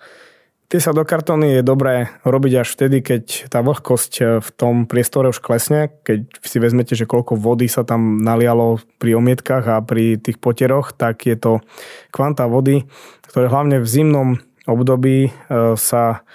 Tie 0.66 0.82
sa 0.82 0.98
do 0.98 1.06
kartóny 1.06 1.62
je 1.62 1.62
dobré 1.62 2.10
robiť 2.26 2.66
až 2.66 2.74
vtedy, 2.74 3.06
keď 3.06 3.54
tá 3.54 3.62
vlhkosť 3.62 4.42
v 4.42 4.50
tom 4.58 4.90
priestore 4.90 5.30
už 5.30 5.38
klesne, 5.38 5.94
keď 6.02 6.26
si 6.42 6.58
vezmete, 6.58 6.98
že 6.98 7.06
koľko 7.06 7.38
vody 7.38 7.70
sa 7.70 7.86
tam 7.86 8.26
nalialo 8.26 8.82
pri 8.98 9.14
omietkach 9.22 9.70
a 9.70 9.86
pri 9.86 10.18
tých 10.18 10.42
potieroch, 10.42 10.98
tak 10.98 11.30
je 11.30 11.38
to 11.38 11.62
kvanta 12.10 12.50
vody, 12.50 12.90
ktoré 13.30 13.46
hlavne 13.46 13.78
v 13.78 13.86
zimnom 13.86 14.30
období 14.66 15.30
e, 15.30 15.32
sa 15.78 16.26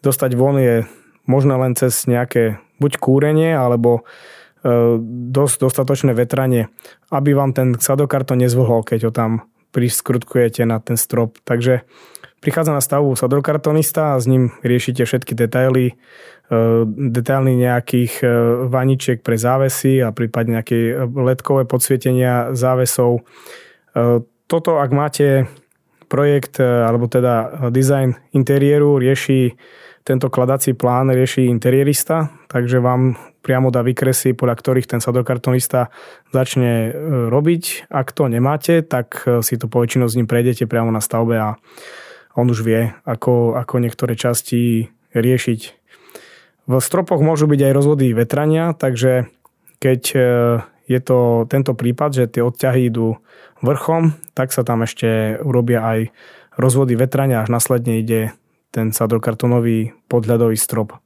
dostať 0.00 0.30
von 0.36 0.56
je 0.56 0.84
možno 1.28 1.60
len 1.60 1.76
cez 1.76 2.08
nejaké 2.08 2.60
buď 2.80 2.92
kúrenie, 3.00 3.52
alebo 3.52 4.00
e, 4.00 4.02
dosť 5.32 5.56
dostatočné 5.60 6.12
vetranie, 6.16 6.72
aby 7.12 7.36
vám 7.36 7.52
ten 7.52 7.76
sadokartón 7.76 8.40
nezvlhol, 8.40 8.84
keď 8.84 9.00
ho 9.08 9.12
tam 9.12 9.30
priskrutkujete 9.70 10.64
na 10.64 10.80
ten 10.80 10.96
strop. 10.96 11.38
Takže 11.44 11.84
prichádza 12.40 12.72
na 12.72 12.82
stavu 12.82 13.12
sadrokartonista 13.14 14.16
a 14.16 14.20
s 14.20 14.26
ním 14.26 14.50
riešite 14.64 15.04
všetky 15.04 15.36
detaily, 15.36 15.92
e, 15.92 15.94
detaily 17.12 17.56
nejakých 17.56 18.24
vaničiek 18.68 19.20
pre 19.20 19.36
závesy 19.36 20.00
a 20.00 20.12
prípadne 20.12 20.60
nejaké 20.60 21.04
ledkové 21.04 21.68
podsvietenia 21.68 22.56
závesov. 22.56 23.24
Toto, 24.50 24.82
ak 24.82 24.90
máte 24.90 25.46
projekt, 26.10 26.58
alebo 26.58 27.06
teda 27.06 27.70
design 27.70 28.18
interiéru, 28.34 28.98
rieši 28.98 29.54
tento 30.02 30.26
kladací 30.26 30.74
plán, 30.74 31.14
rieši 31.14 31.46
interierista, 31.46 32.34
takže 32.50 32.82
vám 32.82 33.14
priamo 33.46 33.70
dá 33.70 33.86
vykresy, 33.86 34.34
podľa 34.34 34.56
ktorých 34.58 34.90
ten 34.90 35.00
sadrokartonista 35.00 35.88
začne 36.34 36.90
robiť. 37.30 37.86
Ak 37.88 38.10
to 38.10 38.26
nemáte, 38.26 38.82
tak 38.82 39.22
si 39.46 39.54
to 39.54 39.70
poväčšinou 39.70 40.10
s 40.10 40.16
ním 40.18 40.26
prejdete 40.26 40.66
priamo 40.66 40.90
na 40.90 40.98
stavbe 40.98 41.36
a 41.38 41.56
on 42.34 42.46
už 42.50 42.60
vie, 42.66 42.90
ako, 43.06 43.54
ako 43.54 43.74
niektoré 43.80 44.18
časti 44.18 44.90
riešiť. 45.14 45.60
V 46.70 46.78
stropoch 46.78 47.18
môžu 47.18 47.50
byť 47.50 47.60
aj 47.66 47.72
rozvody 47.74 48.14
vetrania, 48.14 48.70
takže 48.76 49.26
keď 49.82 50.02
e, 50.14 50.18
je 50.90 50.98
to 50.98 51.46
tento 51.46 51.78
prípad, 51.78 52.10
že 52.10 52.24
tie 52.26 52.42
odťahy 52.42 52.90
idú 52.90 53.22
vrchom, 53.62 54.18
tak 54.34 54.50
sa 54.50 54.66
tam 54.66 54.82
ešte 54.82 55.38
urobia 55.38 55.86
aj 55.86 56.10
rozvody 56.58 56.98
vetrania, 56.98 57.46
až 57.46 57.54
následne 57.54 58.02
ide 58.02 58.34
ten 58.74 58.90
sadrokartonový 58.90 59.94
podľadový 60.10 60.58
strop. 60.58 60.98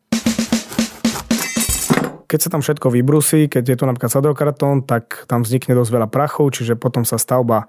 Keď 2.25 2.39
sa 2.41 2.49
tam 2.49 2.65
všetko 2.65 2.89
vybrusí, 2.89 3.47
keď 3.53 3.63
je 3.69 3.77
tu 3.77 3.85
napríklad 3.85 4.11
sadrokartón, 4.11 4.89
tak 4.89 5.29
tam 5.29 5.45
vznikne 5.45 5.77
dosť 5.77 5.91
veľa 5.93 6.09
prachov, 6.09 6.57
čiže 6.57 6.81
potom 6.81 7.05
sa 7.05 7.21
stavba 7.21 7.69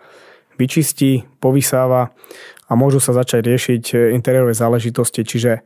vyčistí, 0.56 1.28
povysáva 1.44 2.16
a 2.66 2.72
môžu 2.80 3.04
sa 3.04 3.12
začať 3.12 3.44
riešiť 3.44 3.84
e, 3.92 3.96
interiérové 4.16 4.56
záležitosti, 4.56 5.28
čiže 5.28 5.62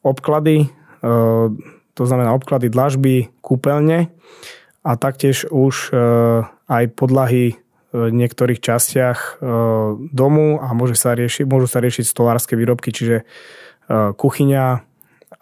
obklady, 0.00 0.64
e, 0.64 0.68
to 1.92 2.02
znamená 2.08 2.32
obklady 2.32 2.72
dlažby, 2.72 3.28
kúpeľne 3.44 4.08
a 4.80 4.96
taktiež 4.96 5.48
už 5.48 5.90
e, 5.90 5.94
aj 6.68 6.84
podlahy 6.96 7.60
v 7.90 8.14
niektorých 8.14 8.62
častiach 8.62 9.42
domu 10.14 10.62
a 10.62 10.70
môže 10.78 10.94
sa 10.94 11.10
riešiť, 11.18 11.42
môžu 11.42 11.66
sa 11.66 11.82
riešiť 11.82 12.06
stolárske 12.06 12.54
výrobky, 12.54 12.94
čiže 12.94 13.26
kuchyňa 13.90 14.66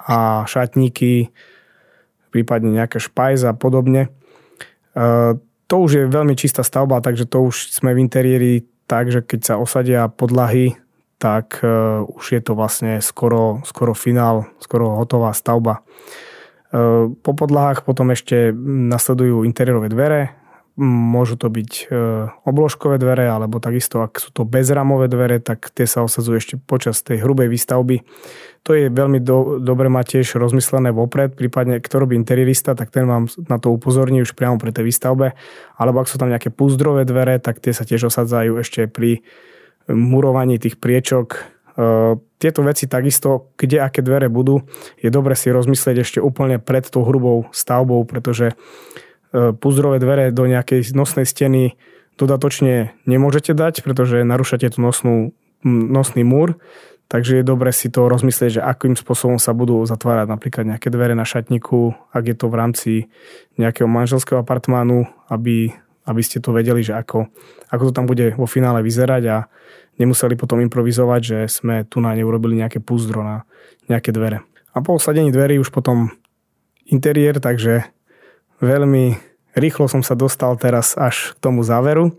a 0.08 0.18
šatníky, 0.48 1.28
prípadne 2.32 2.72
nejaké 2.72 3.04
špajz 3.04 3.44
a 3.44 3.52
podobne. 3.52 4.08
To 5.68 5.74
už 5.76 5.90
je 5.92 6.04
veľmi 6.08 6.32
čistá 6.40 6.64
stavba, 6.64 7.04
takže 7.04 7.28
to 7.28 7.52
už 7.52 7.68
sme 7.68 7.92
v 7.92 8.00
interiéri 8.00 8.52
tak, 8.88 9.12
že 9.12 9.20
keď 9.20 9.40
sa 9.44 9.54
osadia 9.60 10.08
podlahy, 10.08 10.80
tak 11.20 11.60
už 12.08 12.24
je 12.32 12.40
to 12.40 12.56
vlastne 12.56 13.04
skoro, 13.04 13.60
skoro 13.68 13.92
finál, 13.92 14.48
skoro 14.56 14.96
hotová 14.96 15.36
stavba. 15.36 15.84
Uh, 16.68 17.16
po 17.24 17.32
podlahách 17.32 17.88
potom 17.88 18.12
ešte 18.12 18.52
nasledujú 18.92 19.48
interiérové 19.48 19.88
dvere, 19.88 20.36
môžu 20.78 21.34
to 21.34 21.50
byť 21.50 21.70
uh, 21.88 22.30
obložkové 22.46 23.02
dvere, 23.02 23.26
alebo 23.26 23.58
takisto, 23.58 23.98
ak 24.04 24.20
sú 24.20 24.30
to 24.30 24.46
bezramové 24.46 25.10
dvere, 25.10 25.42
tak 25.42 25.74
tie 25.74 25.88
sa 25.88 26.06
osadzujú 26.06 26.36
ešte 26.38 26.54
počas 26.60 27.02
tej 27.02 27.24
hrubej 27.24 27.50
výstavby. 27.50 28.04
To 28.62 28.76
je 28.76 28.92
veľmi 28.92 29.18
do, 29.18 29.58
dobre 29.58 29.88
mať 29.90 30.20
tiež 30.20 30.38
rozmyslené 30.38 30.92
vopred, 30.92 31.34
prípadne 31.34 31.80
kto 31.80 32.04
robí 32.04 32.14
interierista, 32.14 32.76
tak 32.76 32.92
ten 32.92 33.08
vám 33.08 33.26
na 33.48 33.56
to 33.56 33.72
upozorní 33.72 34.22
už 34.22 34.36
priamo 34.36 34.60
pri 34.60 34.70
tej 34.70 34.86
výstavbe, 34.86 35.34
alebo 35.80 35.98
ak 35.98 36.06
sú 36.06 36.20
tam 36.20 36.30
nejaké 36.30 36.52
púzdrové 36.52 37.08
dvere, 37.08 37.40
tak 37.42 37.64
tie 37.64 37.72
sa 37.72 37.82
tiež 37.82 38.12
osadzajú 38.12 38.60
ešte 38.60 38.86
pri 38.86 39.24
murovaní 39.88 40.60
tých 40.60 40.76
priečok. 40.76 41.57
E, 41.78 42.18
tieto 42.42 42.60
veci 42.66 42.90
takisto, 42.90 43.54
kde 43.54 43.78
aké 43.78 44.02
dvere 44.02 44.26
budú, 44.26 44.66
je 44.98 45.08
dobre 45.14 45.38
si 45.38 45.54
rozmyslieť 45.54 46.02
ešte 46.02 46.18
úplne 46.18 46.58
pred 46.58 46.82
tou 46.90 47.06
hrubou 47.06 47.46
stavbou, 47.54 48.02
pretože 48.02 48.58
púzdrové 49.32 50.00
dvere 50.00 50.32
do 50.32 50.48
nejakej 50.48 50.96
nosnej 50.96 51.28
steny 51.28 51.76
dodatočne 52.18 52.96
nemôžete 53.06 53.54
dať, 53.54 53.86
pretože 53.86 54.26
narúšate 54.26 54.66
tú 54.74 54.82
nosnú, 54.82 55.30
nosný 55.62 56.26
múr, 56.26 56.58
takže 57.06 57.40
je 57.40 57.44
dobre 57.46 57.70
si 57.70 57.88
to 57.88 58.10
rozmyslieť, 58.10 58.58
že 58.58 58.66
akým 58.66 58.98
spôsobom 58.98 59.38
sa 59.38 59.54
budú 59.54 59.86
zatvárať 59.86 60.26
napríklad 60.26 60.64
nejaké 60.74 60.90
dvere 60.90 61.14
na 61.14 61.22
šatníku, 61.22 61.94
ak 62.10 62.24
je 62.26 62.36
to 62.36 62.46
v 62.50 62.58
rámci 62.58 62.92
nejakého 63.56 63.86
manželského 63.86 64.42
apartmánu, 64.42 65.06
aby, 65.30 65.72
aby 66.04 66.20
ste 66.26 66.42
to 66.42 66.50
vedeli, 66.50 66.82
že 66.82 66.98
ako, 66.98 67.30
ako 67.70 67.82
to 67.88 67.92
tam 67.94 68.04
bude 68.10 68.34
vo 68.34 68.50
finále 68.50 68.82
vyzerať 68.82 69.22
a 69.30 69.36
nemuseli 69.98 70.38
potom 70.38 70.62
improvizovať, 70.62 71.20
že 71.20 71.38
sme 71.50 71.84
tu 71.84 71.98
na 71.98 72.14
neurobili 72.14 72.58
nejaké 72.58 72.78
púzdro 72.78 73.20
na 73.26 73.44
nejaké 73.90 74.14
dvere. 74.14 74.46
A 74.72 74.80
po 74.80 74.94
osadení 74.94 75.34
dverí 75.34 75.58
už 75.58 75.74
potom 75.74 76.14
interiér, 76.86 77.42
takže 77.42 77.84
veľmi 78.62 79.18
rýchlo 79.58 79.90
som 79.90 80.06
sa 80.06 80.14
dostal 80.14 80.54
teraz 80.56 80.94
až 80.94 81.34
k 81.34 81.42
tomu 81.42 81.66
záveru. 81.66 82.14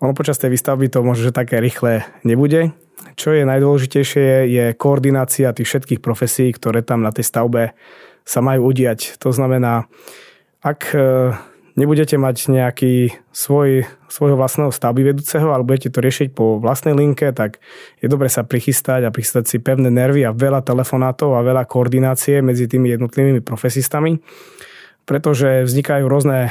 Ono 0.00 0.12
počas 0.16 0.40
tej 0.40 0.56
výstavby 0.56 0.88
to 0.88 1.04
možno, 1.04 1.28
že 1.28 1.36
také 1.36 1.60
rýchle 1.60 2.04
nebude. 2.24 2.72
Čo 3.16 3.32
je 3.32 3.48
najdôležitejšie 3.48 4.48
je 4.48 4.64
koordinácia 4.76 5.52
tých 5.52 5.68
všetkých 5.68 6.00
profesí, 6.04 6.52
ktoré 6.52 6.84
tam 6.84 7.04
na 7.04 7.12
tej 7.12 7.24
stavbe 7.24 7.76
sa 8.24 8.40
majú 8.44 8.72
udiať. 8.72 9.16
To 9.24 9.32
znamená, 9.32 9.88
ak 10.60 10.92
nebudete 11.74 12.18
mať 12.18 12.50
nejaký 12.50 13.14
svoj, 13.30 13.86
svojho 14.10 14.36
vlastného 14.38 14.74
stavby 14.74 15.14
vedúceho, 15.14 15.50
alebo 15.50 15.74
budete 15.74 15.90
to 15.94 16.02
riešiť 16.02 16.28
po 16.34 16.58
vlastnej 16.58 16.94
linke, 16.96 17.30
tak 17.30 17.62
je 18.02 18.06
dobre 18.10 18.26
sa 18.30 18.42
prichystať 18.42 19.06
a 19.06 19.14
prichystať 19.14 19.46
si 19.46 19.56
pevné 19.62 19.90
nervy 19.90 20.26
a 20.26 20.34
veľa 20.34 20.66
telefonátov 20.66 21.36
a 21.36 21.46
veľa 21.46 21.66
koordinácie 21.66 22.42
medzi 22.42 22.66
tými 22.66 22.90
jednotlivými 22.94 23.42
profesistami, 23.44 24.18
pretože 25.06 25.66
vznikajú 25.66 26.04
rôzne 26.06 26.50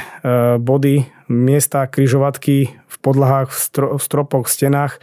body, 0.60 1.08
miesta, 1.28 1.88
kryžovatky 1.88 2.56
v 2.70 2.96
podlahách, 3.00 3.48
v 3.96 4.02
stropoch, 4.02 4.48
v 4.48 4.52
stenách, 4.52 5.00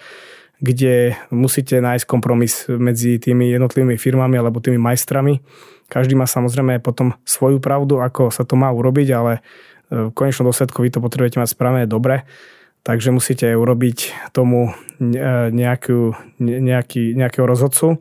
kde 0.58 1.14
musíte 1.30 1.78
nájsť 1.78 2.06
kompromis 2.10 2.66
medzi 2.66 3.22
tými 3.22 3.54
jednotlivými 3.54 3.98
firmami 3.98 4.42
alebo 4.42 4.58
tými 4.58 4.82
majstrami. 4.82 5.46
Každý 5.88 6.18
má 6.18 6.26
samozrejme 6.26 6.82
potom 6.82 7.14
svoju 7.24 7.62
pravdu, 7.62 8.02
ako 8.02 8.34
sa 8.34 8.44
to 8.44 8.58
má 8.58 8.68
urobiť, 8.74 9.08
ale 9.14 9.46
v 9.88 10.12
konečnom 10.12 10.52
dôsledku 10.52 10.84
vy 10.84 10.92
to 10.92 11.00
potrebujete 11.00 11.40
mať 11.40 11.50
správne 11.56 11.84
dobre, 11.88 12.28
takže 12.84 13.12
musíte 13.12 13.48
urobiť 13.52 14.32
tomu 14.36 14.76
nejakú, 15.52 16.16
nejaký, 16.40 17.16
nejakého 17.16 17.46
rozhodcu. 17.48 18.00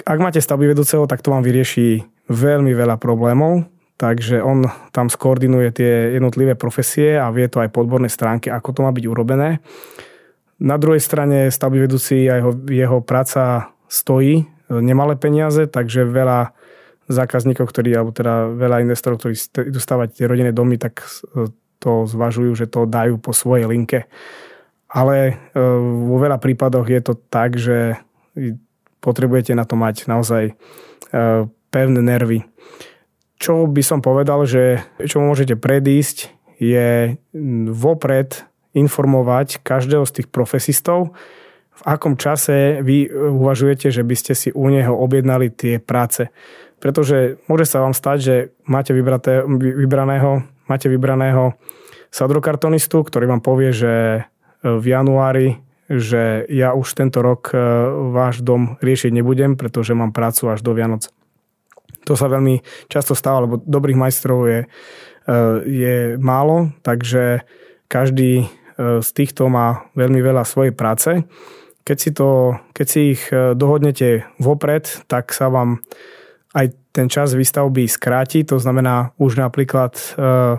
Ak 0.00 0.18
máte 0.18 0.42
stavby 0.42 0.74
vedúceho, 0.74 1.06
tak 1.06 1.22
to 1.22 1.30
vám 1.30 1.46
vyrieši 1.46 2.02
veľmi 2.30 2.74
veľa 2.74 2.98
problémov, 2.98 3.66
takže 3.98 4.42
on 4.42 4.66
tam 4.90 5.10
skoordinuje 5.10 5.68
tie 5.74 5.92
jednotlivé 6.18 6.54
profesie 6.54 7.18
a 7.18 7.30
vie 7.30 7.46
to 7.46 7.62
aj 7.62 7.70
po 7.70 7.82
odbornej 7.86 8.10
stránke, 8.10 8.50
ako 8.50 8.70
to 8.74 8.80
má 8.86 8.90
byť 8.90 9.04
urobené. 9.06 9.62
Na 10.60 10.76
druhej 10.76 11.00
strane 11.00 11.48
stavby 11.48 11.88
vedúci 11.88 12.28
a 12.28 12.42
jeho, 12.42 12.52
jeho 12.68 12.98
práca 13.00 13.72
stojí 13.90 14.46
nemalé 14.70 15.18
peniaze, 15.18 15.66
takže 15.66 16.06
veľa 16.06 16.54
zákazníkov, 17.10 17.66
ktorí, 17.66 17.90
alebo 17.92 18.14
teda 18.14 18.54
veľa 18.54 18.86
investorov, 18.86 19.18
ktorí 19.18 19.34
idú 19.66 19.82
stavať 19.82 20.14
tie 20.14 20.30
rodinné 20.30 20.54
domy, 20.54 20.78
tak 20.78 21.02
e, 21.02 21.50
to 21.82 22.06
zvažujú, 22.06 22.54
že 22.54 22.70
to 22.70 22.86
dajú 22.86 23.18
po 23.18 23.34
svojej 23.34 23.66
linke. 23.66 24.06
Ale 24.86 25.16
e, 25.26 25.58
vo 26.06 26.16
veľa 26.22 26.38
prípadoch 26.38 26.86
je 26.86 27.00
to 27.02 27.14
tak, 27.18 27.58
že 27.58 27.98
potrebujete 29.02 29.52
na 29.58 29.66
to 29.66 29.74
mať 29.74 30.06
naozaj 30.06 30.44
e, 30.50 30.54
pevné 31.74 32.00
nervy. 32.00 32.46
Čo 33.40 33.66
by 33.66 33.82
som 33.82 33.98
povedal, 34.04 34.46
že 34.46 34.84
čo 35.02 35.18
môžete 35.24 35.58
predísť, 35.58 36.30
je 36.60 37.16
vopred 37.72 38.44
informovať 38.76 39.64
každého 39.64 40.04
z 40.04 40.20
tých 40.20 40.28
profesistov, 40.28 41.16
v 41.80 41.82
akom 41.88 42.20
čase 42.20 42.84
vy 42.84 43.08
uvažujete, 43.08 43.88
že 43.88 44.04
by 44.04 44.12
ste 44.12 44.36
si 44.36 44.48
u 44.52 44.68
neho 44.68 44.92
objednali 44.92 45.48
tie 45.48 45.80
práce 45.80 46.28
pretože 46.80 47.36
môže 47.44 47.68
sa 47.68 47.84
vám 47.84 47.92
stať, 47.92 48.18
že 48.18 48.34
máte 48.64 48.96
vybraté, 48.96 49.44
vybraného, 49.46 50.42
máte 50.64 50.88
vybraného 50.88 51.54
sadrokartonistu, 52.10 53.04
ktorý 53.04 53.30
vám 53.30 53.42
povie, 53.44 53.70
že 53.70 53.94
e, 53.94 54.20
v 54.64 54.84
januári, 54.84 55.60
že 55.86 56.48
ja 56.50 56.74
už 56.74 56.96
tento 56.96 57.22
rok 57.22 57.54
e, 57.54 57.56
váš 58.10 58.42
dom 58.42 58.80
riešiť 58.82 59.12
nebudem, 59.14 59.54
pretože 59.54 59.94
mám 59.94 60.10
prácu 60.10 60.50
až 60.50 60.64
do 60.64 60.74
Vianoc. 60.74 61.06
To 62.08 62.16
sa 62.16 62.32
veľmi 62.32 62.64
často 62.88 63.12
stáva, 63.12 63.44
lebo 63.44 63.60
dobrých 63.60 64.00
majstrov 64.00 64.48
je, 64.48 64.60
e, 64.64 64.68
je 65.68 65.96
málo, 66.18 66.74
takže 66.82 67.46
každý 67.86 68.48
z 68.80 69.10
týchto 69.12 69.52
má 69.52 69.92
veľmi 69.92 70.24
veľa 70.24 70.40
svojej 70.48 70.72
práce. 70.72 71.28
Keď 71.84 71.96
si, 72.00 72.10
to, 72.16 72.56
keď 72.72 72.86
si 72.88 73.00
ich 73.12 73.28
dohodnete 73.28 74.24
vopred, 74.40 74.88
tak 75.04 75.36
sa 75.36 75.52
vám 75.52 75.84
aj 76.54 76.66
ten 76.90 77.06
čas 77.06 77.34
výstavby 77.34 77.86
skráti, 77.86 78.42
to 78.42 78.58
znamená 78.58 79.14
už 79.22 79.38
napríklad 79.38 79.94
e, 79.94 80.58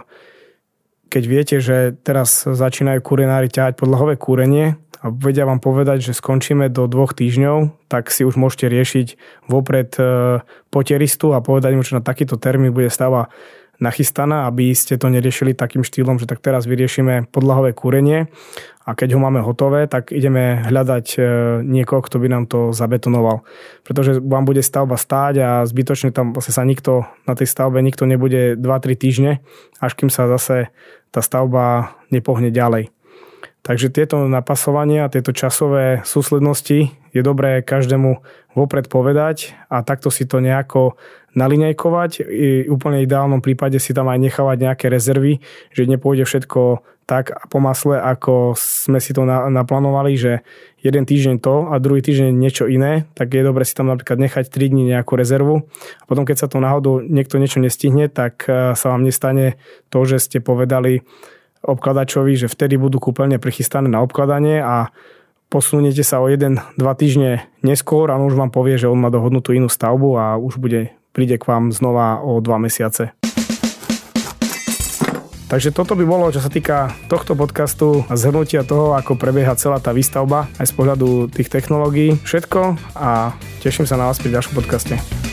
keď 1.11 1.23
viete, 1.27 1.55
že 1.59 1.91
teraz 2.07 2.47
začínajú 2.47 3.03
kurinári 3.03 3.51
ťahať 3.51 3.75
podlahové 3.75 4.15
kúrenie 4.15 4.79
a 5.03 5.11
vedia 5.11 5.43
vám 5.43 5.59
povedať, 5.59 6.07
že 6.07 6.15
skončíme 6.15 6.71
do 6.71 6.87
dvoch 6.87 7.11
týždňov, 7.11 7.89
tak 7.91 8.07
si 8.07 8.23
už 8.23 8.39
môžete 8.39 8.71
riešiť 8.71 9.07
vopred 9.51 9.91
e, 9.99 10.39
poteristu 10.71 11.35
a 11.35 11.43
povedať 11.43 11.75
mu, 11.75 11.83
že 11.83 11.99
na 11.99 12.03
takýto 12.05 12.39
termín 12.39 12.71
bude 12.71 12.87
stava 12.87 13.27
nachystaná, 13.81 14.45
aby 14.45 14.71
ste 14.77 14.95
to 14.95 15.09
neriešili 15.09 15.57
takým 15.57 15.81
štýlom, 15.81 16.21
že 16.21 16.29
tak 16.29 16.39
teraz 16.39 16.69
vyriešime 16.69 17.27
podlahové 17.33 17.73
kúrenie 17.73 18.29
a 18.85 18.93
keď 18.93 19.17
ho 19.17 19.19
máme 19.21 19.41
hotové, 19.41 19.89
tak 19.89 20.13
ideme 20.13 20.61
hľadať 20.69 21.05
e, 21.17 21.19
niekoho, 21.65 22.05
kto 22.05 22.21
by 22.21 22.27
nám 22.29 22.45
to 22.45 22.73
zabetonoval. 22.73 23.41
Pretože 23.81 24.21
vám 24.21 24.45
bude 24.45 24.61
stavba 24.61 25.01
stáť 25.01 25.35
a 25.41 25.49
zbytočne 25.65 26.13
tam 26.13 26.37
vlastne 26.37 26.53
sa 26.53 26.61
nikto 26.61 27.09
na 27.25 27.33
tej 27.33 27.49
stavbe 27.49 27.81
nikto 27.81 28.05
nebude 28.05 28.53
2-3 28.57 28.93
týždne, 28.97 29.31
až 29.81 29.91
kým 29.97 30.13
sa 30.13 30.29
zase 30.29 30.69
tá 31.09 31.25
stavba 31.25 31.97
nepohne 32.13 32.53
ďalej. 32.53 32.93
Takže 33.61 33.93
tieto 33.93 34.25
napasovania, 34.25 35.09
tieto 35.09 35.33
časové 35.33 36.01
súslednosti 36.01 37.00
je 37.11 37.21
dobré 37.23 37.63
každému 37.63 38.23
vopred 38.55 38.87
povedať 38.91 39.55
a 39.71 39.83
takto 39.83 40.11
si 40.11 40.27
to 40.27 40.43
nejako 40.43 40.99
naliňajkovať. 41.35 42.11
I 42.27 42.67
úplne 42.67 43.03
ideálnom 43.03 43.39
prípade 43.39 43.79
si 43.79 43.95
tam 43.95 44.11
aj 44.11 44.19
nechávať 44.19 44.57
nejaké 44.59 44.85
rezervy, 44.91 45.39
že 45.71 45.87
nepôjde 45.87 46.27
všetko 46.27 46.83
tak 47.11 47.35
po 47.51 47.59
masle, 47.59 47.99
ako 47.99 48.55
sme 48.55 49.03
si 49.03 49.11
to 49.11 49.27
naplánovali, 49.27 50.15
že 50.15 50.47
jeden 50.79 51.03
týždeň 51.03 51.43
to 51.43 51.67
a 51.67 51.75
druhý 51.83 51.99
týždeň 51.99 52.31
niečo 52.31 52.71
iné, 52.71 53.03
tak 53.19 53.35
je 53.35 53.43
dobre 53.43 53.67
si 53.67 53.75
tam 53.75 53.91
napríklad 53.91 54.15
nechať 54.15 54.47
3 54.47 54.71
dní 54.71 54.87
nejakú 54.95 55.19
rezervu 55.19 55.67
a 55.99 56.03
potom 56.07 56.23
keď 56.23 56.37
sa 56.39 56.47
to 56.47 56.63
náhodou 56.63 57.03
niekto 57.03 57.35
niečo 57.35 57.59
nestihne, 57.59 58.07
tak 58.07 58.47
e, 58.47 58.79
sa 58.79 58.95
vám 58.95 59.03
nestane 59.03 59.59
to, 59.91 60.07
že 60.07 60.23
ste 60.23 60.37
povedali 60.39 61.03
obkladačovi, 61.61 62.33
že 62.33 62.47
vtedy 62.47 62.79
budú 62.79 63.03
kúpeľne 63.03 63.43
prichystané 63.43 63.91
na 63.91 63.99
obkladanie 63.99 64.63
a 64.63 64.89
posuniete 65.51 66.07
sa 66.07 66.23
o 66.23 66.31
1-2 66.31 66.79
týždne 66.95 67.43
neskôr 67.59 68.07
a 68.07 68.15
on 68.15 68.31
už 68.31 68.39
vám 68.39 68.55
povie, 68.55 68.79
že 68.79 68.87
on 68.87 68.95
má 68.95 69.11
dohodnutú 69.11 69.51
inú 69.51 69.67
stavbu 69.67 70.15
a 70.15 70.39
už 70.39 70.55
bude 70.55 70.95
príde 71.11 71.35
k 71.35 71.43
vám 71.43 71.75
znova 71.75 72.23
o 72.23 72.39
dva 72.39 72.55
mesiace. 72.55 73.11
Takže 75.51 75.75
toto 75.75 75.99
by 75.99 76.07
bolo, 76.07 76.31
čo 76.31 76.39
sa 76.39 76.47
týka 76.47 76.95
tohto 77.11 77.35
podcastu 77.35 78.07
a 78.07 78.15
zhrnutia 78.15 78.63
toho, 78.63 78.95
ako 78.95 79.19
prebieha 79.19 79.51
celá 79.59 79.83
tá 79.83 79.91
výstavba 79.91 80.47
aj 80.55 80.71
z 80.71 80.73
pohľadu 80.79 81.27
tých 81.27 81.51
technológií. 81.51 82.15
Všetko 82.23 82.79
a 82.95 83.35
teším 83.59 83.83
sa 83.83 83.99
na 83.99 84.07
vás 84.07 84.23
pri 84.23 84.31
ďalšom 84.31 84.55
podcaste. 84.55 85.30